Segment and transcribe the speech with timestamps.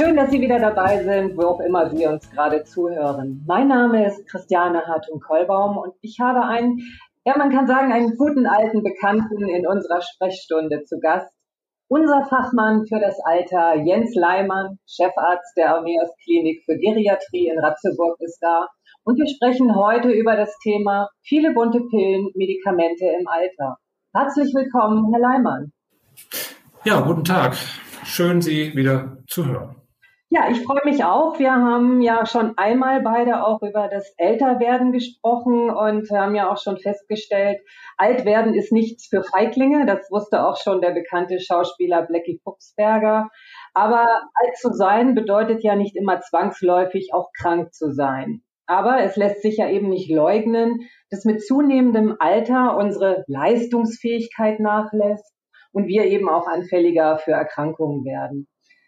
[0.00, 3.44] Schön, dass Sie wieder dabei sind, wo auch immer Sie uns gerade zuhören.
[3.46, 6.80] Mein Name ist Christiane Hartung-Kollbaum und ich habe einen,
[7.26, 11.30] ja, man kann sagen, einen guten alten Bekannten in unserer Sprechstunde zu Gast.
[11.88, 18.16] Unser Fachmann für das Alter, Jens Leimann, Chefarzt der Armeos Klinik für Geriatrie in Ratzeburg,
[18.20, 18.68] ist da.
[19.04, 23.76] Und wir sprechen heute über das Thema viele bunte Pillen, Medikamente im Alter.
[24.14, 25.72] Herzlich willkommen, Herr Leimann.
[26.84, 27.54] Ja, guten Tag.
[28.04, 29.79] Schön, Sie wieder zu hören.
[30.32, 31.40] Ja, ich freue mich auch.
[31.40, 36.56] Wir haben ja schon einmal beide auch über das Älterwerden gesprochen und haben ja auch
[36.56, 37.58] schon festgestellt,
[37.96, 39.86] Altwerden ist nichts für Feiglinge.
[39.86, 43.28] Das wusste auch schon der bekannte Schauspieler Blackie Fuchsberger.
[43.74, 48.42] Aber alt zu sein bedeutet ja nicht immer zwangsläufig auch krank zu sein.
[48.66, 55.34] Aber es lässt sich ja eben nicht leugnen, dass mit zunehmendem Alter unsere Leistungsfähigkeit nachlässt
[55.72, 58.46] und wir eben auch anfälliger für Erkrankungen werden.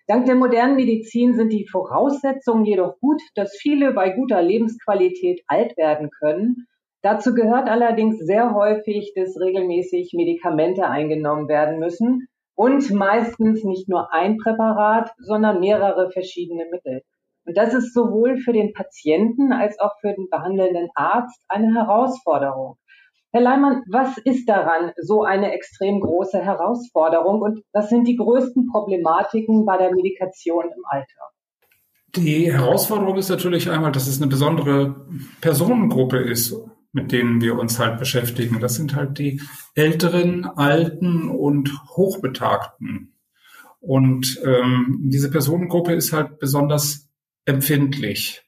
[0.09, 5.77] Dank der modernen Medizin sind die Voraussetzungen jedoch gut, dass viele bei guter Lebensqualität alt
[5.77, 6.67] werden können.
[7.03, 14.13] Dazu gehört allerdings sehr häufig, dass regelmäßig Medikamente eingenommen werden müssen und meistens nicht nur
[14.13, 17.03] ein Präparat, sondern mehrere verschiedene Mittel.
[17.45, 22.77] Und das ist sowohl für den Patienten als auch für den behandelnden Arzt eine Herausforderung.
[23.35, 28.69] Herr Leimann, was ist daran so eine extrem große Herausforderung und was sind die größten
[28.71, 31.33] Problematiken bei der Medikation im Alter?
[32.15, 35.07] Die Herausforderung ist natürlich einmal, dass es eine besondere
[35.41, 36.55] Personengruppe ist,
[36.93, 38.61] mit denen wir uns halt beschäftigen.
[38.61, 39.41] Das sind halt die
[39.75, 43.15] älteren, alten und hochbetagten.
[43.81, 47.09] Und ähm, diese Personengruppe ist halt besonders
[47.47, 48.43] empfindlich.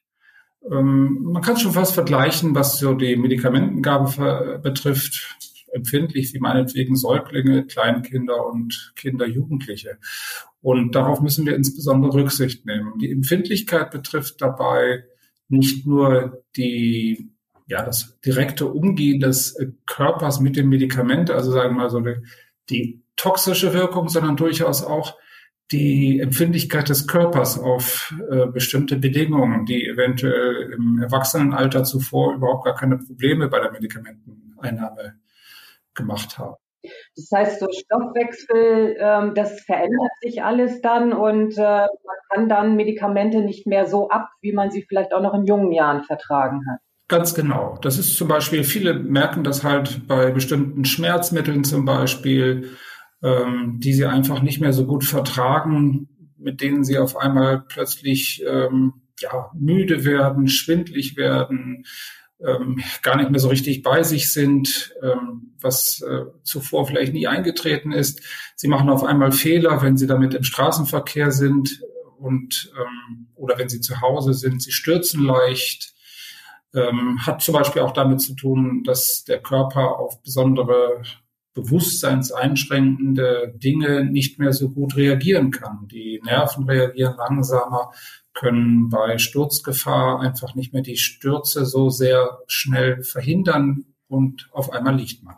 [0.70, 5.36] Ähm, man kann schon fast vergleichen, was so die Medikamentengabe betrifft,
[5.72, 9.98] empfindlich wie meinetwegen Säuglinge, Kleinkinder und Kinder, Jugendliche.
[10.62, 12.98] Und darauf müssen wir insbesondere Rücksicht nehmen.
[12.98, 15.04] Die Empfindlichkeit betrifft dabei
[15.48, 17.30] nicht nur die,
[17.66, 22.16] ja, das direkte Umgehen des Körpers mit dem Medikament, also sagen wir mal so die,
[22.70, 25.16] die toxische Wirkung, sondern durchaus auch
[25.72, 32.74] die Empfindlichkeit des Körpers auf äh, bestimmte Bedingungen, die eventuell im Erwachsenenalter zuvor überhaupt gar
[32.74, 35.14] keine Probleme bei der Medikamenteneinnahme
[35.94, 36.56] gemacht haben.
[37.16, 41.88] Das heißt, so Stoffwechsel, ähm, das verändert sich alles dann und äh, man
[42.30, 45.72] kann dann Medikamente nicht mehr so ab, wie man sie vielleicht auch noch in jungen
[45.72, 46.80] Jahren vertragen hat.
[47.08, 47.78] Ganz genau.
[47.82, 52.70] Das ist zum Beispiel, viele merken das halt bei bestimmten Schmerzmitteln zum Beispiel,
[53.24, 58.44] ähm, die sie einfach nicht mehr so gut vertragen, mit denen sie auf einmal plötzlich
[58.46, 61.86] ähm, ja, müde werden, schwindlig werden,
[62.44, 67.26] ähm, gar nicht mehr so richtig bei sich sind, ähm, was äh, zuvor vielleicht nie
[67.26, 68.20] eingetreten ist.
[68.56, 71.80] Sie machen auf einmal Fehler, wenn sie damit im Straßenverkehr sind
[72.18, 74.62] und ähm, oder wenn sie zu Hause sind.
[74.62, 75.94] Sie stürzen leicht.
[76.74, 81.02] Ähm, hat zum Beispiel auch damit zu tun, dass der Körper auf besondere
[81.54, 85.88] bewusstseinseinschränkende Dinge nicht mehr so gut reagieren kann.
[85.90, 87.92] Die Nerven reagieren langsamer,
[88.34, 94.96] können bei Sturzgefahr einfach nicht mehr die Stürze so sehr schnell verhindern und auf einmal
[94.96, 95.36] liegt man.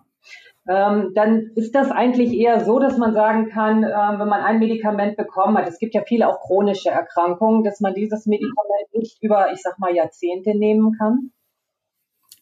[0.68, 4.58] Ähm, dann ist das eigentlich eher so, dass man sagen kann, äh, wenn man ein
[4.58, 9.22] Medikament bekommen hat, es gibt ja viele auch chronische Erkrankungen, dass man dieses Medikament nicht
[9.22, 11.30] über, ich sag mal, Jahrzehnte nehmen kann?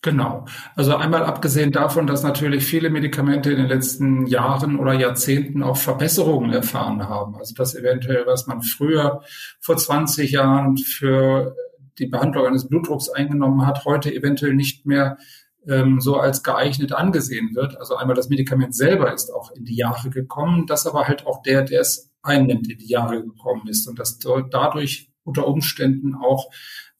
[0.04, 0.44] Genau.
[0.76, 5.78] Also einmal abgesehen davon, dass natürlich viele Medikamente in den letzten Jahren oder Jahrzehnten auch
[5.78, 7.36] Verbesserungen erfahren haben.
[7.36, 9.22] Also das eventuell, was man früher
[9.60, 11.56] vor 20 Jahren für
[11.98, 15.16] die Behandlung eines Blutdrucks eingenommen hat, heute eventuell nicht mehr
[15.66, 17.78] ähm, so als geeignet angesehen wird.
[17.78, 21.40] Also einmal das Medikament selber ist auch in die Jahre gekommen, dass aber halt auch
[21.40, 26.50] der, der es einnimmt, in die Jahre gekommen ist und dass dadurch unter Umständen auch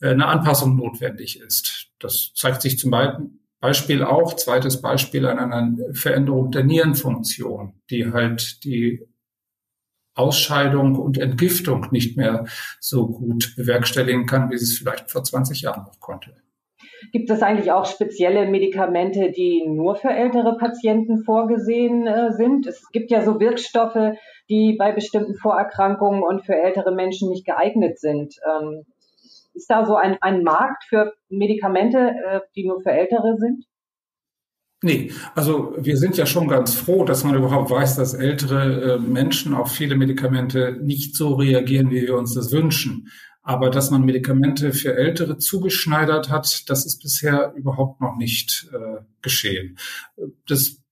[0.00, 1.88] äh, eine Anpassung notwendig ist.
[1.98, 2.92] Das zeigt sich zum
[3.60, 9.06] Beispiel auch, zweites Beispiel an einer Veränderung der Nierenfunktion, die halt die
[10.14, 12.44] Ausscheidung und Entgiftung nicht mehr
[12.80, 16.36] so gut bewerkstelligen kann, wie sie es vielleicht vor 20 Jahren noch konnte.
[17.12, 22.66] Gibt es eigentlich auch spezielle Medikamente, die nur für ältere Patienten vorgesehen äh, sind?
[22.66, 24.16] Es gibt ja so Wirkstoffe,
[24.48, 28.36] die bei bestimmten Vorerkrankungen und für ältere Menschen nicht geeignet sind.
[28.46, 28.84] Ähm,
[29.54, 33.64] ist da so ein, ein Markt für Medikamente, äh, die nur für Ältere sind?
[34.82, 38.98] Nee, also wir sind ja schon ganz froh, dass man überhaupt weiß, dass ältere äh,
[38.98, 43.08] Menschen auf viele Medikamente nicht so reagieren, wie wir uns das wünschen.
[43.40, 49.02] Aber dass man Medikamente für Ältere zugeschneidert hat, das ist bisher überhaupt noch nicht äh,
[49.22, 49.78] geschehen.
[50.46, 50.83] Das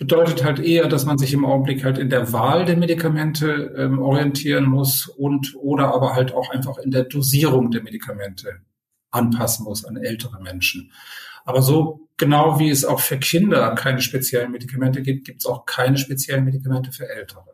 [0.00, 3.98] bedeutet halt eher, dass man sich im Augenblick halt in der Wahl der Medikamente ähm,
[4.00, 8.62] orientieren muss und oder aber halt auch einfach in der Dosierung der Medikamente
[9.10, 10.90] anpassen muss an ältere Menschen.
[11.44, 15.66] Aber so genau wie es auch für Kinder keine speziellen Medikamente gibt, gibt es auch
[15.66, 17.44] keine speziellen Medikamente für Ältere.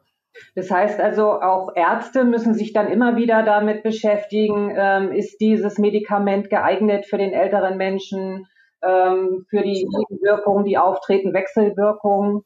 [0.54, 5.78] Das heißt also, auch Ärzte müssen sich dann immer wieder damit beschäftigen, ähm, ist dieses
[5.78, 8.46] Medikament geeignet für den älteren Menschen?
[8.82, 12.42] Ähm, für die Nebenwirkungen, die auftreten, Wechselwirkungen.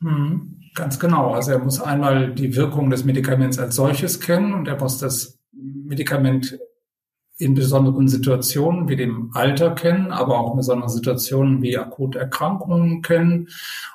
[0.00, 1.32] Mhm, ganz genau.
[1.32, 5.38] Also er muss einmal die Wirkung des Medikaments als solches kennen und er muss das
[5.52, 6.58] Medikament
[7.38, 13.02] in besonderen Situationen wie dem Alter kennen, aber auch in besonderen Situationen wie akute Erkrankungen
[13.02, 13.48] kennen.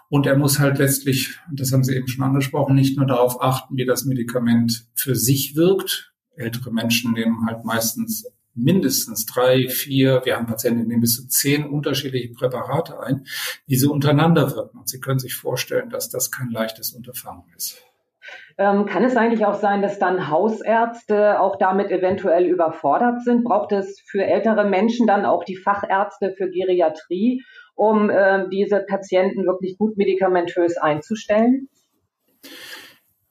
[0.10, 3.78] Und er muss halt letztlich, das haben Sie eben schon angesprochen, nicht nur darauf achten,
[3.78, 6.14] wie das Medikament für sich wirkt.
[6.36, 11.28] Ältere Menschen nehmen halt meistens mindestens drei, vier, wir haben Patienten, die nehmen bis zu
[11.28, 13.26] zehn unterschiedliche Präparate ein,
[13.68, 14.80] die so untereinander wirken.
[14.80, 17.84] Und Sie können sich vorstellen, dass das kein leichtes Unterfangen ist.
[18.58, 23.44] Ähm, kann es eigentlich auch sein, dass dann Hausärzte auch damit eventuell überfordert sind?
[23.44, 27.44] Braucht es für ältere Menschen dann auch die Fachärzte für Geriatrie,
[27.76, 31.70] um äh, diese Patienten wirklich gut medikamentös einzustellen?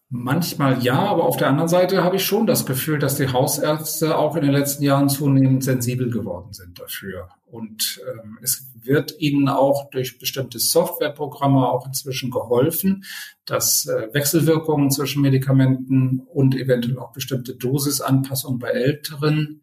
[0.08, 4.16] Manchmal ja, aber auf der anderen Seite habe ich schon das Gefühl, dass die Hausärzte
[4.16, 7.28] auch in den letzten Jahren zunehmend sensibel geworden sind dafür.
[7.44, 13.04] Und ähm, es wird ihnen auch durch bestimmte Softwareprogramme auch inzwischen geholfen,
[13.46, 19.60] dass äh, Wechselwirkungen zwischen Medikamenten und eventuell auch bestimmte Dosisanpassungen bei Älteren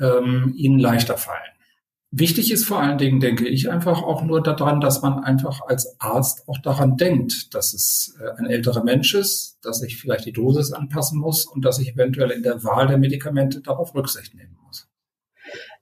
[0.00, 1.53] ähm, ihnen leichter fallen.
[2.16, 6.00] Wichtig ist vor allen Dingen, denke ich, einfach auch nur daran, dass man einfach als
[6.00, 10.32] Arzt auch daran denkt, dass es äh, ein älterer Mensch ist, dass ich vielleicht die
[10.32, 14.56] Dosis anpassen muss und dass ich eventuell in der Wahl der Medikamente darauf Rücksicht nehmen
[14.64, 14.86] muss.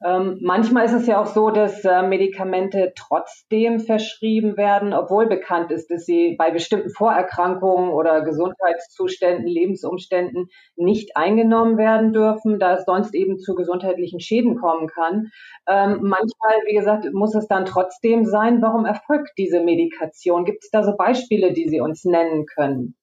[0.04, 5.70] Ähm, manchmal ist es ja auch so, dass äh, Medikamente trotzdem verschrieben werden, obwohl bekannt
[5.70, 12.84] ist, dass sie bei bestimmten Vorerkrankungen oder Gesundheitszuständen, Lebensumständen nicht eingenommen werden dürfen, da es
[12.84, 15.30] sonst eben zu gesundheitlichen Schäden kommen kann.
[15.68, 18.60] Ähm, manchmal, wie gesagt, muss es dann trotzdem sein.
[18.62, 20.44] Warum erfolgt diese Medikation?
[20.44, 22.96] Gibt es da so Beispiele, die Sie uns nennen können?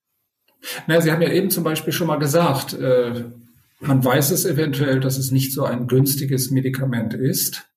[0.88, 3.26] Na, Sie haben ja eben zum Beispiel schon mal gesagt, äh,
[3.80, 7.70] man weiß es eventuell, dass es nicht so ein günstiges Medikament ist,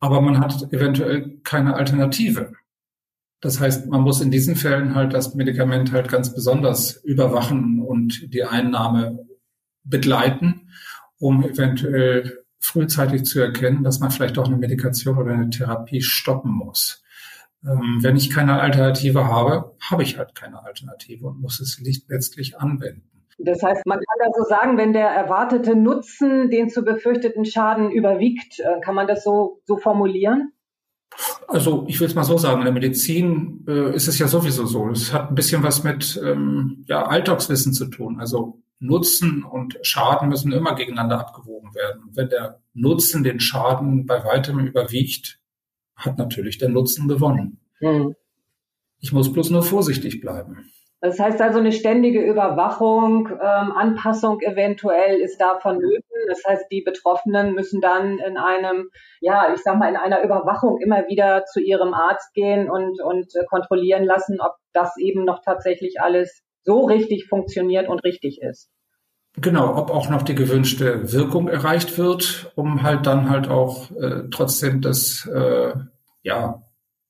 [0.00, 2.52] aber man hat eventuell keine Alternative.
[3.40, 8.32] Das heißt, man muss in diesen Fällen halt das Medikament halt ganz besonders überwachen und
[8.34, 9.26] die Einnahme
[9.84, 10.68] begleiten,
[11.18, 16.52] um eventuell frühzeitig zu erkennen, dass man vielleicht doch eine Medikation oder eine Therapie stoppen
[16.52, 17.02] muss.
[17.64, 22.58] Ähm, wenn ich keine Alternative habe, habe ich halt keine Alternative und muss es letztlich
[22.58, 23.09] anwenden.
[23.42, 27.90] Das heißt, man kann da so sagen, wenn der erwartete Nutzen den zu befürchteten Schaden
[27.90, 30.52] überwiegt, äh, kann man das so, so formulieren?
[31.48, 34.66] Also ich will es mal so sagen, in der Medizin äh, ist es ja sowieso
[34.66, 34.88] so.
[34.90, 38.20] Es hat ein bisschen was mit ähm, ja, Alltagswissen zu tun.
[38.20, 42.02] Also Nutzen und Schaden müssen immer gegeneinander abgewogen werden.
[42.04, 45.40] Und wenn der Nutzen den Schaden bei weitem überwiegt,
[45.96, 47.60] hat natürlich der Nutzen gewonnen.
[47.80, 48.14] Mhm.
[49.00, 50.70] Ich muss bloß nur vorsichtig bleiben.
[51.02, 56.04] Das heißt also, eine ständige Überwachung, ähm, Anpassung eventuell ist da vonnöten.
[56.28, 58.90] Das heißt, die Betroffenen müssen dann in einem,
[59.20, 63.34] ja, ich sag mal, in einer Überwachung immer wieder zu ihrem Arzt gehen und, und
[63.34, 68.68] äh, kontrollieren lassen, ob das eben noch tatsächlich alles so richtig funktioniert und richtig ist.
[69.36, 74.24] Genau, ob auch noch die gewünschte Wirkung erreicht wird, um halt dann halt auch äh,
[74.30, 75.72] trotzdem das, äh,
[76.22, 76.62] ja,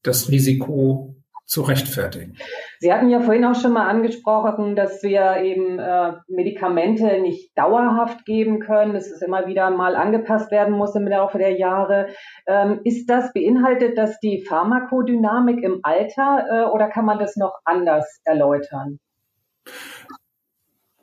[0.02, 1.16] das Risiko
[1.50, 2.37] zu rechtfertigen.
[2.78, 8.25] Sie hatten ja vorhin auch schon mal angesprochen, dass wir eben äh, Medikamente nicht dauerhaft
[8.25, 12.07] geben können, dass es immer wieder mal angepasst werden muss im Laufe der Jahre.
[12.47, 17.54] Ähm, ist das beinhaltet das die Pharmakodynamik im Alter äh, oder kann man das noch
[17.64, 19.00] anders erläutern?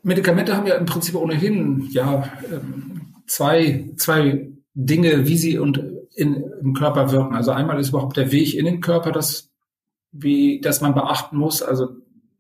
[0.02, 5.84] Medikamente haben ja im Prinzip ohnehin ja ähm, zwei, zwei Dinge, wie sie und
[6.16, 7.36] in, im Körper wirken.
[7.36, 9.50] Also einmal ist überhaupt der Weg in den Körper, das
[10.12, 11.62] wie das man beachten muss.
[11.62, 11.90] Also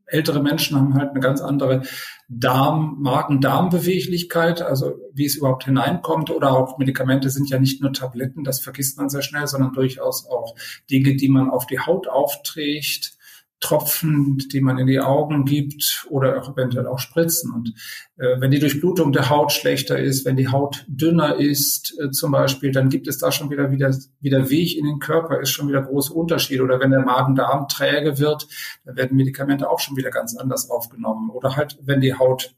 [0.07, 1.83] ältere Menschen haben halt eine ganz andere
[2.29, 8.43] Darm, Magen-Darm-Beweglichkeit, also wie es überhaupt hineinkommt oder auch Medikamente sind ja nicht nur Tabletten,
[8.43, 10.55] das vergisst man sehr schnell, sondern durchaus auch
[10.89, 13.16] Dinge, die man auf die Haut aufträgt,
[13.59, 17.51] Tropfen, die man in die Augen gibt oder auch eventuell auch Spritzen.
[17.51, 17.73] Und
[18.17, 22.31] äh, wenn die Durchblutung der Haut schlechter ist, wenn die Haut dünner ist äh, zum
[22.31, 25.67] Beispiel, dann gibt es da schon wieder, wieder, wieder Weg in den Körper, ist schon
[25.67, 26.61] wieder große Unterschiede.
[26.61, 28.47] Oder wenn der Magen-Darm träge wird,
[28.85, 31.31] dann werden Medikamente auch schon wieder ganz anders aufgenommen.
[31.31, 32.55] Oder halt, wenn die Haut,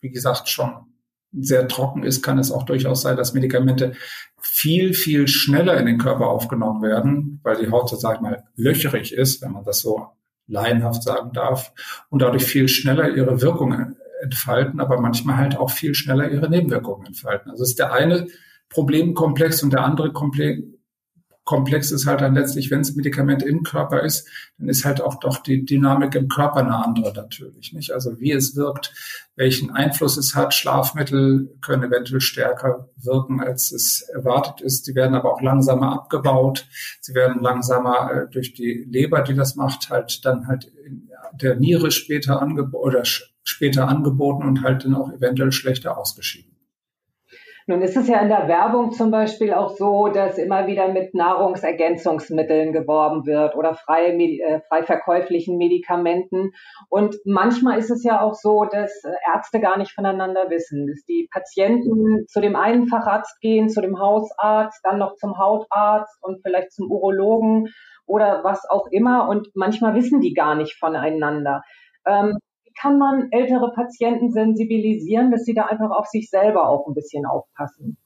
[0.00, 0.91] wie gesagt, schon
[1.32, 3.92] sehr trocken ist, kann es auch durchaus sein, dass Medikamente
[4.40, 9.12] viel, viel schneller in den Körper aufgenommen werden, weil die Haut, sag ich mal, löcherig
[9.12, 10.08] ist, wenn man das so
[10.46, 11.72] laienhaft sagen darf,
[12.10, 17.06] und dadurch viel schneller ihre Wirkungen entfalten, aber manchmal halt auch viel schneller ihre Nebenwirkungen
[17.06, 17.50] entfalten.
[17.50, 18.28] Also ist der eine
[18.68, 20.62] Problemkomplex und der andere Komplex,
[21.52, 25.16] komplex ist halt dann letztlich, wenn es Medikament im Körper ist, dann ist halt auch
[25.16, 27.92] doch die Dynamik im Körper eine andere natürlich, nicht?
[27.92, 28.94] Also wie es wirkt,
[29.36, 30.54] welchen Einfluss es hat.
[30.54, 34.86] Schlafmittel können eventuell stärker wirken, als es erwartet ist.
[34.86, 36.66] Die werden aber auch langsamer abgebaut.
[37.02, 41.56] Sie werden langsamer äh, durch die Leber, die das macht, halt dann halt in der
[41.56, 46.51] Niere später angeboten oder später angeboten und halt dann auch eventuell schlechter ausgeschieden.
[47.66, 51.14] Nun ist es ja in der Werbung zum Beispiel auch so, dass immer wieder mit
[51.14, 56.50] Nahrungsergänzungsmitteln geworben wird oder frei, äh, frei verkäuflichen Medikamenten.
[56.88, 59.02] Und manchmal ist es ja auch so, dass
[59.32, 63.98] Ärzte gar nicht voneinander wissen, dass die Patienten zu dem einen Facharzt gehen, zu dem
[63.98, 67.68] Hausarzt, dann noch zum Hautarzt und vielleicht zum Urologen
[68.06, 69.28] oder was auch immer.
[69.28, 71.62] Und manchmal wissen die gar nicht voneinander.
[72.06, 72.38] Ähm,
[72.80, 77.26] kann man ältere Patienten sensibilisieren, dass sie da einfach auf sich selber auch ein bisschen
[77.26, 77.96] aufpassen?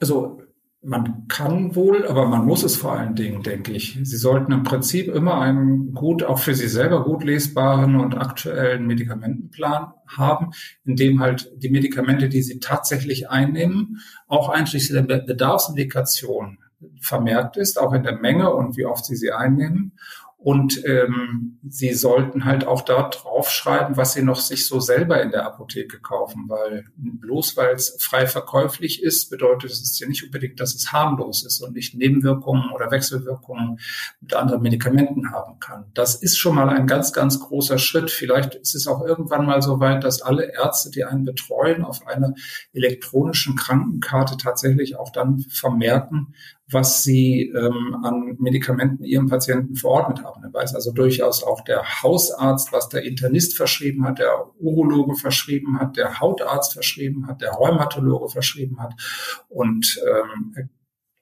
[0.00, 0.40] Also
[0.82, 3.98] man kann wohl, aber man muss es vor allen Dingen, denke ich.
[4.02, 8.86] Sie sollten im Prinzip immer einen gut, auch für Sie selber gut lesbaren und aktuellen
[8.86, 10.52] Medikamentenplan haben,
[10.86, 16.58] in dem halt die Medikamente, die Sie tatsächlich einnehmen, auch einschließlich der Bedarfsmedikation
[17.00, 19.92] vermerkt ist, auch in der Menge und wie oft Sie sie einnehmen.
[20.42, 25.32] Und ähm, sie sollten halt auch dort draufschreiben, was sie noch sich so selber in
[25.32, 30.58] der Apotheke kaufen, weil bloß weil es frei verkäuflich ist, bedeutet es ja nicht unbedingt,
[30.58, 33.80] dass es harmlos ist und nicht Nebenwirkungen oder Wechselwirkungen
[34.22, 35.84] mit anderen Medikamenten haben kann.
[35.92, 38.10] Das ist schon mal ein ganz, ganz großer Schritt.
[38.10, 42.06] Vielleicht ist es auch irgendwann mal so weit, dass alle Ärzte, die einen betreuen, auf
[42.06, 42.32] einer
[42.72, 46.34] elektronischen Krankenkarte tatsächlich auch dann vermerken,
[46.70, 50.42] was sie ähm, an Medikamenten ihrem Patienten verordnet haben.
[50.44, 55.80] Er weiß also durchaus auch der Hausarzt, was der Internist verschrieben hat, der Urologe verschrieben
[55.80, 58.94] hat, der Hautarzt verschrieben hat, der Rheumatologe verschrieben hat
[59.48, 60.70] und ähm,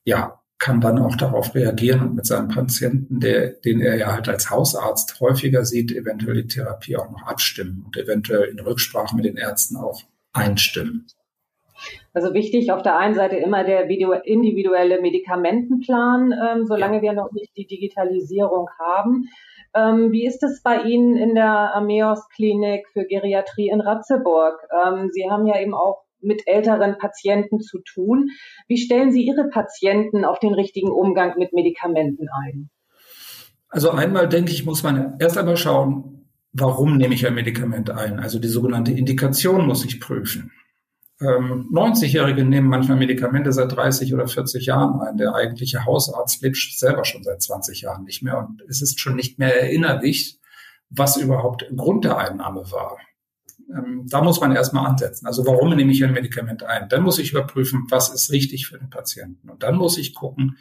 [0.04, 4.28] ja, kann dann auch darauf reagieren und mit seinem Patienten, der, den er ja halt
[4.28, 9.24] als Hausarzt häufiger sieht, eventuell die Therapie auch noch abstimmen und eventuell in Rücksprache mit
[9.24, 10.02] den Ärzten auch
[10.32, 11.06] einstimmen.
[12.12, 17.02] Also wichtig auf der einen Seite immer der individuelle Medikamentenplan, ähm, solange ja.
[17.02, 19.28] wir noch nicht die Digitalisierung haben.
[19.74, 24.66] Ähm, wie ist es bei Ihnen in der Ameos Klinik für Geriatrie in Ratzeburg?
[24.72, 28.30] Ähm, Sie haben ja eben auch mit älteren Patienten zu tun.
[28.66, 32.70] Wie stellen Sie Ihre Patienten auf den richtigen Umgang mit Medikamenten ein?
[33.68, 38.18] Also einmal denke ich, muss man erst einmal schauen, warum nehme ich ein Medikament ein?
[38.18, 40.50] Also die sogenannte Indikation muss ich prüfen.
[41.20, 45.16] 90-Jährige ähm, nehmen manchmal Medikamente seit 30 oder 40 Jahren ein.
[45.16, 49.16] Der eigentliche Hausarzt lebt selber schon seit 20 Jahren nicht mehr und es ist schon
[49.16, 50.38] nicht mehr erinnerlich,
[50.90, 52.98] was überhaupt Grund der Einnahme war.
[53.70, 55.26] Ähm, da muss man erstmal ansetzen.
[55.26, 56.88] Also warum nehme ich ein Medikament ein?
[56.88, 59.50] Dann muss ich überprüfen, was ist richtig für den Patienten.
[59.50, 60.56] Und dann muss ich gucken,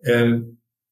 [0.00, 0.40] äh,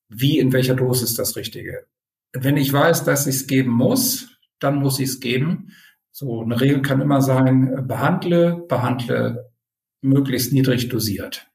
[0.09, 1.87] wie, in welcher Dosis das Richtige.
[2.33, 5.73] Wenn ich weiß, dass ich es geben muss, dann muss ich es geben.
[6.13, 9.51] So eine Regel kann immer sein, behandle, behandle
[10.03, 11.49] möglichst niedrig dosiert.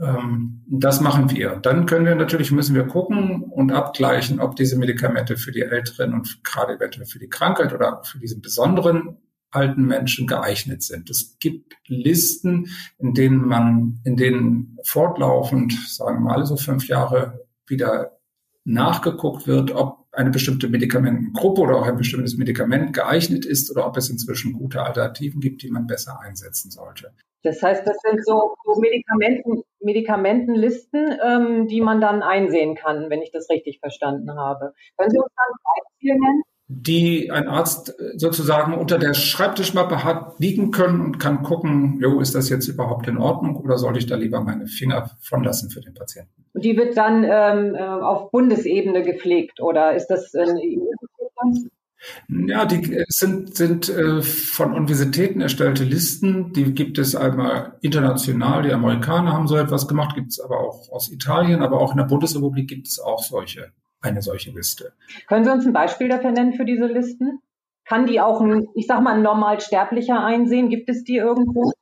[0.00, 1.56] Ähm, das machen wir.
[1.56, 6.14] Dann können wir natürlich, müssen wir gucken und abgleichen, ob diese Medikamente für die Älteren
[6.14, 9.16] und gerade eventuell für die Krankheit oder für diesen besonderen
[9.50, 11.10] alten Menschen geeignet sind.
[11.10, 12.68] Es gibt Listen,
[12.98, 18.18] in denen man, in denen fortlaufend, sagen wir mal, so fünf Jahre wieder
[18.64, 23.96] nachgeguckt wird, ob eine bestimmte Medikamentengruppe oder auch ein bestimmtes Medikament geeignet ist oder ob
[23.96, 27.12] es inzwischen gute Alternativen gibt, die man besser einsetzen sollte.
[27.42, 33.30] Das heißt, das sind so, Medikamenten, Medikamentenlisten, ähm, die man dann einsehen kann, wenn ich
[33.30, 34.74] das richtig verstanden habe.
[34.96, 36.42] Können Sie uns dann Beispiele nennen?
[36.68, 42.34] Die ein Arzt sozusagen unter der Schreibtischmappe hat liegen können und kann gucken, jo, ist
[42.34, 45.80] das jetzt überhaupt in Ordnung oder soll ich da lieber meine Finger von lassen für
[45.80, 46.44] den Patienten?
[46.54, 50.58] Und die wird dann ähm, äh, auf Bundesebene gepflegt oder ist das ein
[52.28, 56.52] ja, die äh, sind, sind äh, von Universitäten erstellte Listen.
[56.52, 58.62] Die gibt es einmal international.
[58.62, 61.98] Die Amerikaner haben so etwas gemacht, gibt es aber auch aus Italien, aber auch in
[61.98, 63.72] der Bundesrepublik gibt es auch solche
[64.06, 64.92] eine solche Liste.
[65.26, 67.40] Können Sie uns ein Beispiel dafür nennen für diese Listen?
[67.84, 70.68] Kann die auch ein, ich sag mal, ein Normalsterblicher einsehen?
[70.70, 71.72] Gibt es die irgendwo?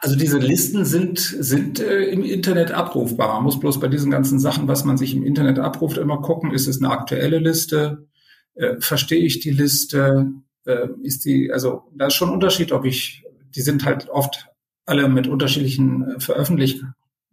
[0.00, 3.34] Also diese Listen sind, sind äh, im Internet abrufbar.
[3.34, 6.52] Man muss bloß bei diesen ganzen Sachen, was man sich im Internet abruft, immer gucken,
[6.52, 8.06] ist es eine aktuelle Liste?
[8.54, 10.32] Äh, verstehe ich die Liste?
[10.64, 13.24] Äh, ist die, also da ist schon ein Unterschied, ob ich,
[13.54, 14.48] die sind halt oft
[14.84, 16.20] alle mit unterschiedlichen äh,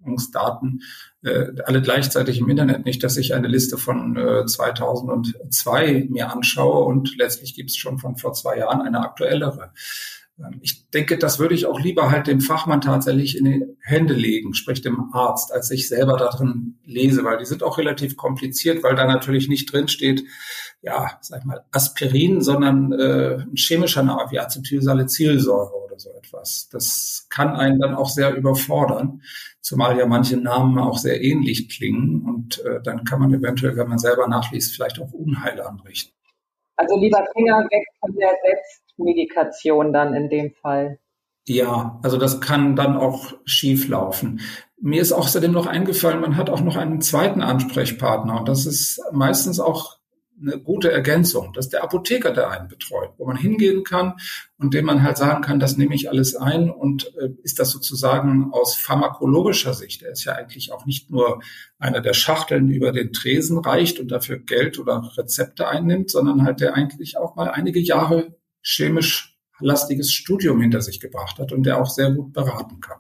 [0.06, 0.84] Veröffentlichungsdaten,
[1.24, 2.86] äh, alle gleichzeitig im Internet.
[2.86, 7.98] Nicht, dass ich eine Liste von äh, 2002 mir anschaue und letztlich gibt es schon
[7.98, 9.72] von vor zwei Jahren eine aktuellere.
[10.40, 14.14] Ähm, ich denke, das würde ich auch lieber halt dem Fachmann tatsächlich in die Hände
[14.14, 18.84] legen, sprich dem Arzt, als ich selber darin lese, weil die sind auch relativ kompliziert,
[18.84, 20.24] weil da natürlich nicht drin steht,
[20.82, 26.70] ja, sag mal, Aspirin, sondern äh, ein chemischer Name wie Acetylsalicylsäure oder so etwas.
[26.72, 29.22] Das kann einen dann auch sehr überfordern,
[29.62, 33.88] zumal ja manche Namen auch sehr ähnlich klingen und äh, dann kann man eventuell, wenn
[33.88, 36.14] man selber nachliest, vielleicht auch Unheil anrichten.
[36.76, 41.00] Also lieber Finger weg von der Selbstmedikation dann in dem Fall.
[41.48, 44.42] Ja, also das kann dann auch schief laufen.
[44.82, 49.02] Mir ist außerdem noch eingefallen, man hat auch noch einen zweiten Ansprechpartner und das ist
[49.14, 49.98] meistens auch
[50.40, 51.54] eine gute Ergänzung.
[51.54, 54.16] Das ist der Apotheker, der einen betreut, wo man hingehen kann
[54.58, 57.72] und dem man halt sagen kann, das nehme ich alles ein und äh, ist das
[57.72, 60.04] sozusagen aus pharmakologischer Sicht.
[60.04, 61.42] Er ist ja eigentlich auch nicht nur
[61.80, 66.60] einer der Schachteln über den Tresen reicht und dafür Geld oder Rezepte einnimmt, sondern halt
[66.60, 71.82] der eigentlich auch mal einige Jahre chemisch lastiges Studium hinter sich gebracht hat und der
[71.82, 73.00] auch sehr gut beraten kann.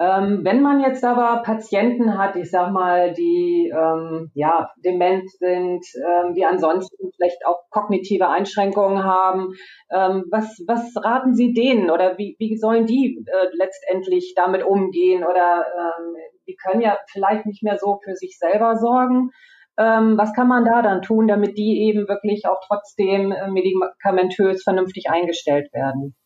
[0.00, 5.86] Ähm, wenn man jetzt aber Patienten hat, ich sag mal, die ähm, ja dement sind,
[5.96, 9.54] ähm, die ansonsten vielleicht auch kognitive Einschränkungen haben,
[9.92, 15.22] ähm, was, was raten Sie denen oder wie, wie sollen die äh, letztendlich damit umgehen
[15.22, 16.16] oder ähm,
[16.48, 19.30] die können ja vielleicht nicht mehr so für sich selber sorgen.
[19.78, 24.64] Ähm, was kann man da dann tun, damit die eben wirklich auch trotzdem äh, medikamentös
[24.64, 26.16] vernünftig eingestellt werden?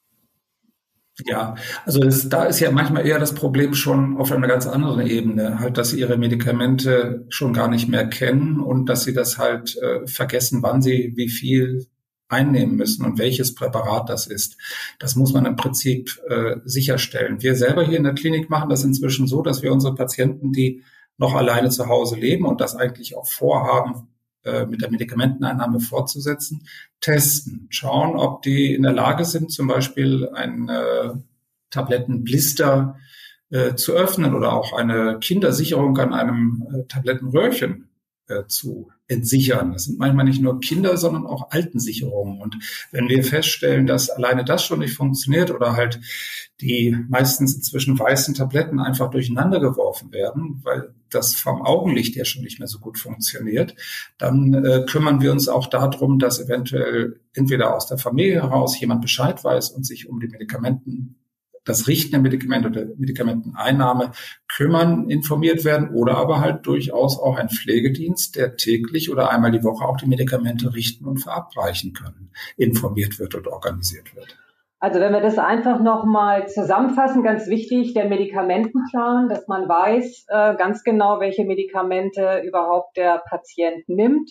[1.26, 5.04] Ja, also das, da ist ja manchmal eher das Problem schon auf einer ganz anderen
[5.04, 9.36] Ebene, halt, dass sie ihre Medikamente schon gar nicht mehr kennen und dass sie das
[9.36, 11.86] halt äh, vergessen, wann sie wie viel
[12.28, 14.58] einnehmen müssen und welches Präparat das ist.
[14.98, 17.42] Das muss man im Prinzip äh, sicherstellen.
[17.42, 20.84] Wir selber hier in der Klinik machen das inzwischen so, dass wir unsere Patienten, die
[21.16, 24.08] noch alleine zu Hause leben und das eigentlich auch vorhaben,
[24.48, 26.66] äh, mit der Medikamenteneinnahme fortzusetzen,
[27.00, 31.10] testen, schauen, ob die in der Lage sind, zum Beispiel einen äh,
[31.70, 32.96] Tablettenblister
[33.50, 37.88] äh, zu öffnen oder auch eine Kindersicherung an einem äh, Tablettenröhrchen
[38.28, 39.72] äh, zu entsichern.
[39.72, 42.40] Das sind manchmal nicht nur Kinder, sondern auch Altensicherungen.
[42.40, 42.56] Und
[42.92, 46.00] wenn wir feststellen, dass alleine das schon nicht funktioniert oder halt
[46.60, 52.42] die meistens inzwischen weißen Tabletten einfach durcheinander geworfen werden, weil das vom Augenlicht ja schon
[52.42, 53.76] nicht mehr so gut funktioniert,
[54.18, 59.02] dann äh, kümmern wir uns auch darum, dass eventuell entweder aus der Familie heraus jemand
[59.02, 61.16] Bescheid weiß und sich um die Medikamenten
[61.68, 64.12] das Richten der Medikamente oder Medikamenteneinnahme
[64.48, 69.62] kümmern, informiert werden oder aber halt durchaus auch ein Pflegedienst, der täglich oder einmal die
[69.62, 74.38] Woche auch die Medikamente richten und verabreichen können, informiert wird und organisiert wird.
[74.80, 80.54] Also wenn wir das einfach nochmal zusammenfassen, ganz wichtig, der Medikamentenplan, dass man weiß äh,
[80.54, 84.30] ganz genau, welche Medikamente überhaupt der Patient nimmt.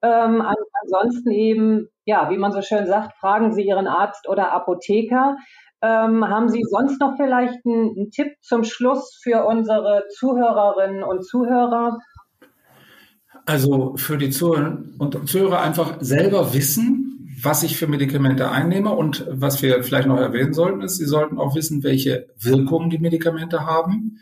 [0.00, 0.42] Ähm,
[0.82, 5.36] ansonsten eben, ja, wie man so schön sagt, fragen Sie Ihren Arzt oder Apotheker.
[5.82, 11.24] Ähm, haben Sie sonst noch vielleicht einen, einen Tipp zum Schluss für unsere Zuhörerinnen und
[11.24, 11.98] Zuhörer?
[13.44, 17.01] Also für die Zuhörerinnen und Zuhörer einfach selber wissen,
[17.42, 21.38] was ich für Medikamente einnehme und was wir vielleicht noch erwähnen sollten, ist, Sie sollten
[21.38, 24.18] auch wissen, welche Wirkungen die Medikamente haben,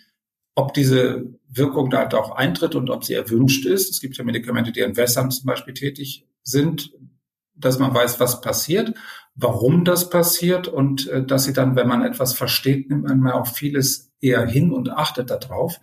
[0.54, 3.90] ob diese Wirkung da halt auch eintritt und ob sie erwünscht ist.
[3.90, 6.92] Es gibt ja Medikamente, die entwässern zum Beispiel tätig sind,
[7.54, 8.94] dass man weiß, was passiert
[9.34, 13.46] warum das passiert und äh, dass sie dann, wenn man etwas versteht, nimmt man auch
[13.46, 15.78] vieles eher hin und achtet darauf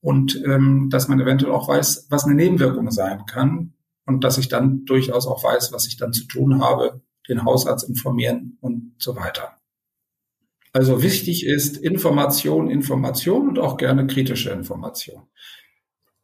[0.00, 3.74] und ähm, dass man eventuell auch weiß, was eine Nebenwirkung sein kann
[4.06, 7.88] und dass ich dann durchaus auch weiß, was ich dann zu tun habe, den Hausarzt
[7.88, 9.56] informieren und so weiter.
[10.72, 15.28] Also wichtig ist Information, Information und auch gerne kritische Information.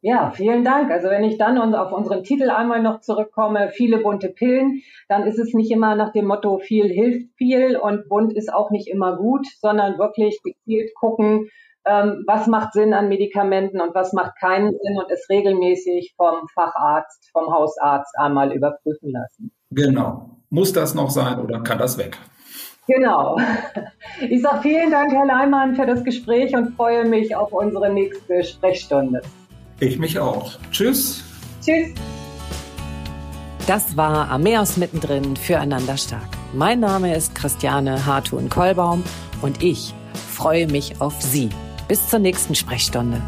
[0.01, 0.91] Ja, vielen Dank.
[0.93, 5.39] Also wenn ich dann auf unseren Titel einmal noch zurückkomme, viele bunte Pillen, dann ist
[5.39, 9.17] es nicht immer nach dem Motto viel hilft viel und bunt ist auch nicht immer
[9.17, 11.51] gut, sondern wirklich gezielt gucken,
[11.89, 16.47] ähm, was macht Sinn an Medikamenten und was macht keinen Sinn und es regelmäßig vom
[16.55, 19.51] Facharzt, vom Hausarzt einmal überprüfen lassen.
[19.71, 20.31] Genau.
[20.51, 22.17] Muss das noch sein oder kann das weg?
[22.87, 23.37] Genau.
[24.21, 28.43] Ich sage vielen Dank, Herr Leimann, für das Gespräch und freue mich auf unsere nächste
[28.43, 29.23] Sprechstunde.
[29.79, 30.59] Ich mich auch.
[30.73, 31.23] Tschüss.
[31.63, 31.95] Tschüss.
[33.69, 36.27] Das war Ameos mittendrin füreinander stark.
[36.53, 39.05] Mein Name ist Christiane Hartun-Kollbaum
[39.41, 41.51] und ich freue mich auf Sie.
[41.89, 43.23] Bis zur nächsten Sprechstunde.